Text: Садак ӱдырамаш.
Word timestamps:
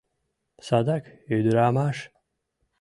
Садак 0.67 1.03
ӱдырамаш. 1.35 1.97